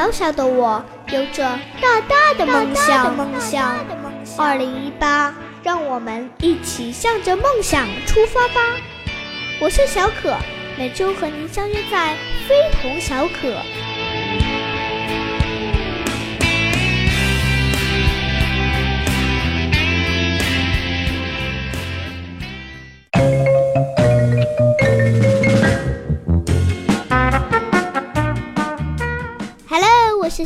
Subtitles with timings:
[0.00, 1.42] 小小的我有着
[1.78, 3.14] 大大的梦想。
[3.14, 3.76] 梦想，
[4.38, 8.78] 二零一八，让我们一起向着梦想出发吧！
[9.60, 10.34] 我是小可，
[10.78, 12.16] 每周和您相约在
[12.48, 13.52] 非同小可。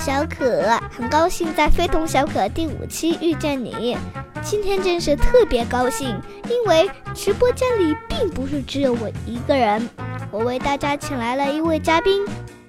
[0.04, 3.96] 小可，很高兴在《非同小可》第五期遇见你。
[4.42, 9.88] 今天真是特别高兴，因为直播间里并不是只有我一个人，
[10.30, 12.22] 我为大家请来了一位嘉宾，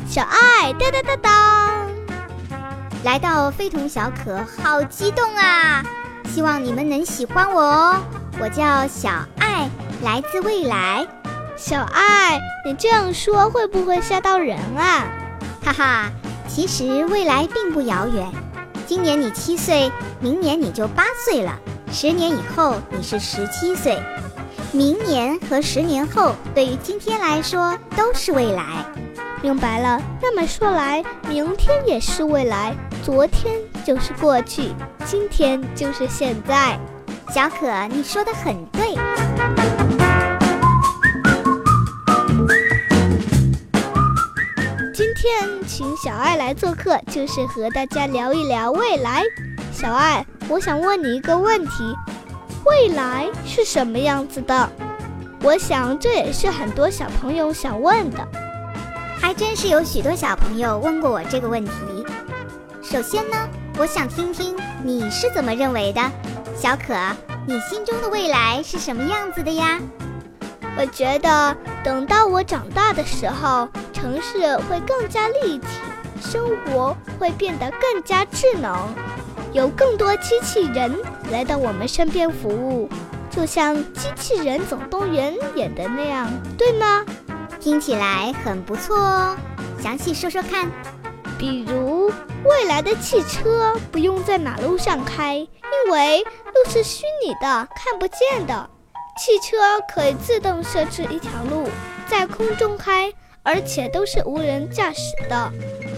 [0.08, 0.72] 小爱。
[0.80, 1.90] 当当当当，
[3.04, 5.84] 来到《非同小可》，好激动啊！
[6.30, 7.98] 希望你们能喜欢我哦。
[8.40, 9.70] 我叫小爱，
[10.06, 11.06] 来自未来。
[11.58, 15.06] 小爱，你这样说会不会吓到人啊？
[15.62, 16.10] 哈哈。
[16.48, 18.32] 其实未来并不遥远，
[18.88, 21.60] 今年你七岁，明年你就八岁了，
[21.92, 24.00] 十年以后你是十七岁，
[24.72, 28.86] 明年和十年后对于今天来说都是未来。
[29.42, 34.72] 明白了，那么说来，明天也是未来，昨天就是过去，
[35.06, 36.80] 今天就是现在。
[37.32, 38.96] 小可，你说的很对。
[45.78, 49.22] 请小爱来做客，就是和大家聊一聊未来。
[49.74, 51.94] 小爱，我想问你一个问题：
[52.64, 54.70] 未来是什么样子的？
[55.42, 58.26] 我想这也是很多小朋友想问的。
[59.20, 61.72] 还真是有许多小朋友问过我这个问题。
[62.82, 63.36] 首先呢，
[63.78, 66.02] 我想听听你是怎么认为的。
[66.56, 66.94] 小可，
[67.46, 69.78] 你心中的未来是什么样子的呀？
[70.78, 73.68] 我觉得等到我长大的时候。
[73.94, 75.68] 城市会更加立体，
[76.22, 78.78] 生活会变得更加智能，
[79.52, 80.96] 有更多机器人
[81.32, 82.88] 来到我们身边服务，
[83.32, 87.04] 就像《机器人总动员》演的那样，对吗？
[87.60, 89.36] 听起来很不错哦，
[89.82, 90.70] 详细说说看。
[91.40, 92.12] 比如，
[92.44, 98.70] 未来的汽车不用在马路上开，因为路是虚拟的、看不见的，
[99.18, 99.58] 汽车
[99.94, 101.70] 可以自动设置一条路，
[102.08, 103.14] 在空中开。
[103.48, 105.52] 而且都是无人驾驶的，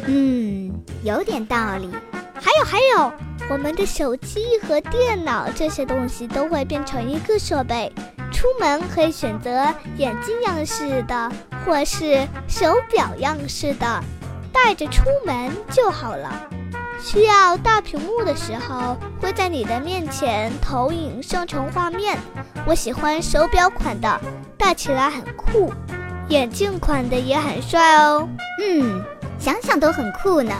[0.06, 0.70] 嗯，
[1.02, 1.90] 有点道理。
[2.34, 3.10] 还有还有，
[3.50, 7.90] 我们的手机和电脑这些东西都会变成一个设备，
[8.34, 11.32] 出门可以选择眼镜样式的，
[11.66, 14.04] 或是手表样式的，
[14.52, 16.50] 带着出门就好了。
[17.00, 22.18] 需要大屏幕的时候，会在你的面前投影生成画面。
[22.66, 24.20] 我喜欢手表款的，
[24.58, 25.72] 戴起来很酷。
[26.30, 28.28] 眼镜款的也很帅哦，
[28.62, 29.02] 嗯，
[29.40, 30.54] 想想都很酷呢。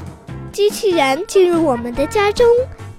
[0.54, 2.48] 机器人进入我们的家中，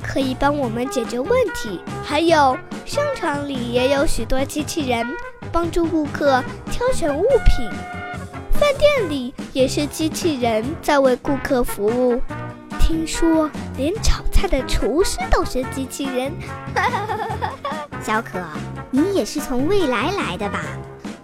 [0.02, 1.80] 可以帮我们解决问题。
[2.04, 5.06] 还有商场里也有许多机器人，
[5.50, 7.70] 帮助顾客挑选物品。
[8.52, 12.20] 饭店里也是机器人在为顾客服务。
[12.88, 16.32] 听说连炒菜的厨师都是机器人。
[18.00, 18.42] 小可，
[18.90, 20.62] 你也是从未来来的吧？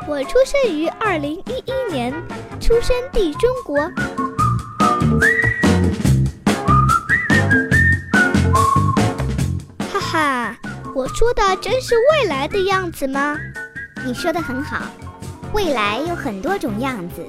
[0.07, 2.13] 我出生于二零一一年，
[2.61, 3.79] 出生地中国。
[9.91, 10.57] 哈哈，
[10.95, 13.39] 我说的真是未来的样子吗？
[14.05, 14.83] 你说的很好，
[15.55, 17.27] 未来有很多种样子，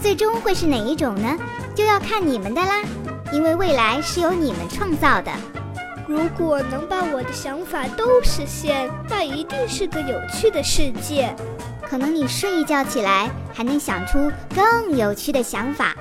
[0.00, 1.36] 最终会是哪一种呢？
[1.74, 2.80] 就要看你们的啦，
[3.34, 5.32] 因为未来是由你们创造的。
[6.06, 11.34] 如果能把我的想法都实现，那一定是个有趣的世界。
[11.82, 15.96] 可能你睡一觉起来还能想出更有趣的想法。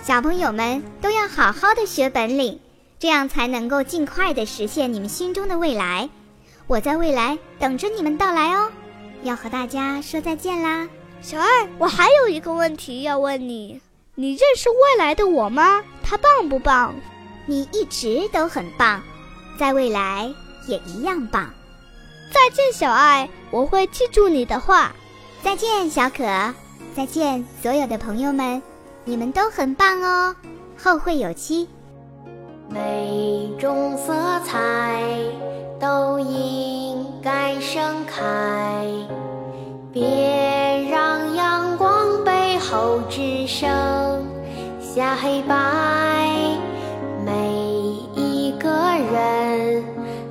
[0.00, 2.60] 小朋友们都要好好的学本领，
[3.00, 6.08] 这样才能够尽快的实现你们心中的未来。
[6.68, 8.70] 我在未来等着你们到来哦。
[9.24, 10.88] 要和大家说再见啦，
[11.20, 13.80] 小爱，我还有一个问题要问你：
[14.20, 15.82] 你认识未来的我吗？
[16.02, 16.94] 他棒不棒？
[17.46, 19.00] 你一直都很棒，
[19.58, 20.30] 在未来
[20.66, 21.50] 也一样棒。
[22.30, 24.94] 再见，小爱，我会记住你的话。
[25.42, 26.22] 再见，小可！
[26.94, 28.62] 再见，所有的朋友们，
[29.06, 30.36] 你们都很棒哦！
[30.76, 31.66] 后会有期。
[32.68, 34.12] 每种色
[34.44, 35.02] 彩
[35.80, 38.84] 都应该盛开，
[39.90, 43.66] 别让阳光背后只剩
[45.00, 45.54] 下黑白。
[47.24, 47.32] 每
[48.14, 48.68] 一个
[49.10, 49.82] 人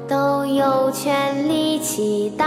[0.07, 2.45] 都有权利期待。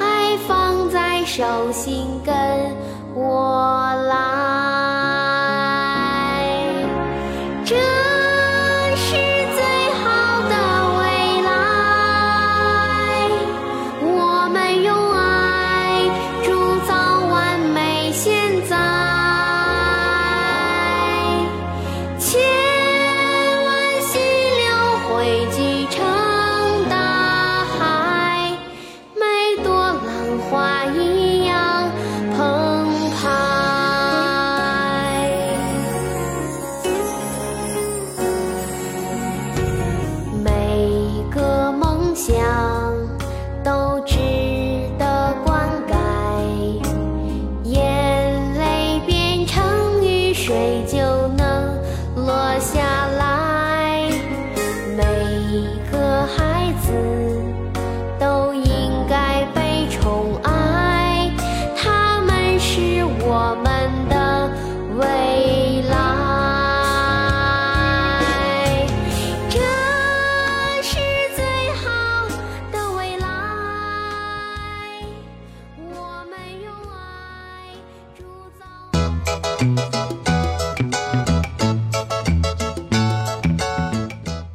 [0.00, 2.15] 爱放在手心，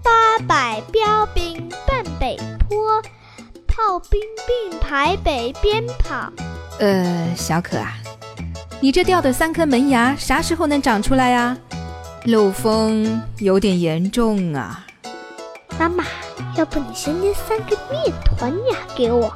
[0.04, 3.02] 八百标兵奔北坡，
[3.68, 6.32] 炮兵并排北边跑。
[6.80, 7.94] 呃，小可啊，
[8.80, 11.58] 你这掉的三颗门牙啥时候能长出来呀？
[12.26, 14.86] 漏风有点严重啊。
[15.80, 16.04] 妈妈，
[16.56, 19.34] 要不你先捏三个面团牙给我？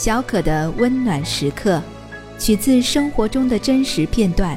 [0.00, 1.78] 小可的温暖时刻，
[2.38, 4.56] 取自生活中的真实片段，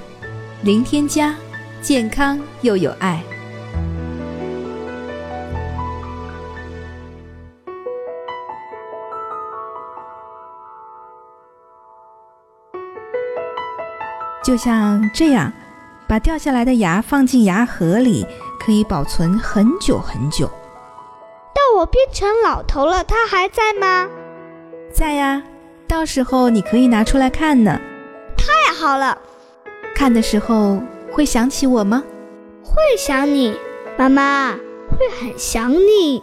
[0.61, 1.35] 零添加，
[1.81, 3.21] 健康又有爱。
[14.45, 15.51] 就像这样，
[16.07, 18.25] 把掉下来的牙放进牙盒里，
[18.61, 20.47] 可以保存很久很久。
[20.47, 24.07] 到我变成老头了，它还在吗？
[24.93, 25.41] 在呀，
[25.87, 27.81] 到时候你可以拿出来看呢。
[28.37, 29.17] 太好了，
[29.95, 30.79] 看的时候
[31.11, 32.03] 会想起我吗？
[32.63, 33.57] 会想你，
[33.97, 36.21] 妈妈会很想你。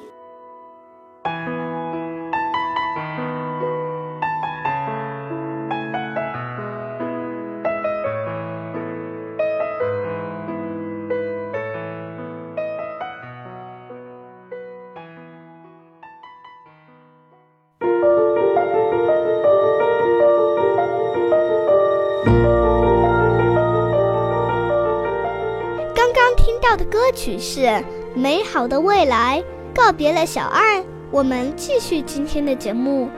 [26.01, 27.61] 刚刚听到的歌曲是
[28.15, 29.45] 《美好的未来》，
[29.77, 33.11] 告别了小爱，我们继续今天的节目。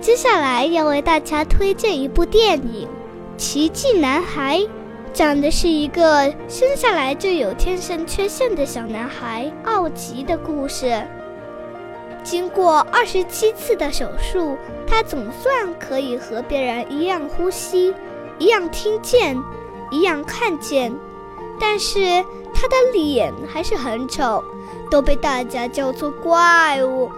[0.00, 2.88] 接下来要为大家推荐一部电影
[3.36, 4.58] 《奇迹男孩》，
[5.12, 11.00] 讲的是一个生下来就有天生缺陷的小男孩奥吉的故事。
[12.24, 17.94] 经过二十七次的手术，他总算可以和别人一样呼吸，
[18.40, 19.36] 一样听见，
[19.92, 20.92] 一样看见。
[21.60, 22.24] 但是
[22.54, 24.42] 他的脸还是很丑，
[24.90, 27.10] 都被大家叫做怪物。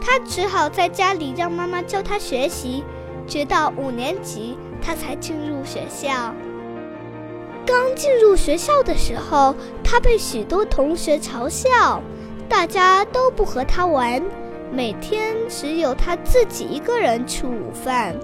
[0.00, 2.84] 他只好在家里让妈妈教他学习，
[3.26, 6.34] 直到五年级他才进入学校。
[7.66, 12.02] 刚进入学校的时候，他被许多同学嘲笑，
[12.48, 14.22] 大家都不和他玩，
[14.70, 18.14] 每天只有他自己一个人吃午饭。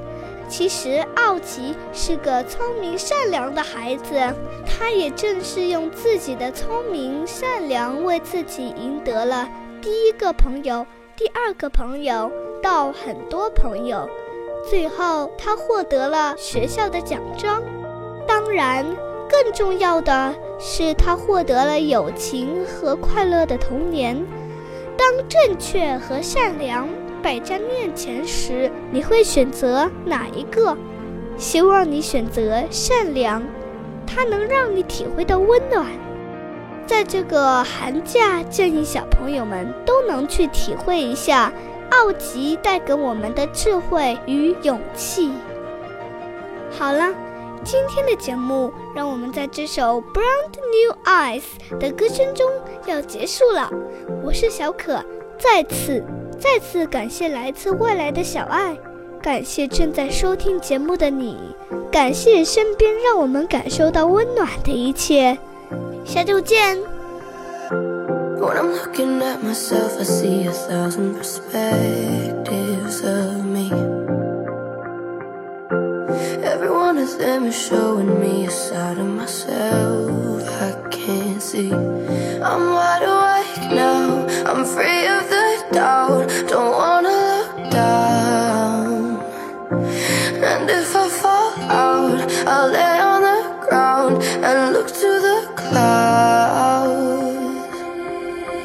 [0.50, 4.14] 其实奥奇是个聪明善良的孩子，
[4.66, 9.48] 他也正是用自己的聪明善良，为自己赢得了
[9.80, 10.84] 第一个朋友、
[11.16, 12.30] 第二个朋友
[12.60, 14.10] 到很多朋友，
[14.68, 17.62] 最后他获得了学校的奖章。
[18.26, 18.84] 当然，
[19.30, 24.20] 更重要的是他获得了友情和快乐的童年。
[24.98, 26.86] 当正确和善良
[27.22, 30.76] 摆在面前时，你会选择哪一个？
[31.36, 33.42] 希望你选择善良，
[34.06, 35.86] 它能让你体会到温暖。
[36.86, 41.52] 在这个寒假，建议小朋友们都能去体会一下
[41.90, 45.30] 奥吉带给我们的智慧与勇气。
[46.70, 47.14] 好了，
[47.62, 51.42] 今天的节目让我们在这首《Brand New Eyes》
[51.78, 52.50] 的歌声中
[52.86, 53.70] 要结束了。
[54.22, 55.02] 我是小可，
[55.38, 56.04] 再次。
[56.40, 58.74] 再次感谢来自未来的小爱，
[59.22, 61.36] 感谢正在收听节目的你，
[61.92, 65.36] 感谢身边让我们感受到温暖的一切。
[66.02, 66.78] 下周见。
[68.40, 69.20] When I'm looking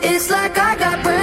[0.08, 1.14] It's like I got.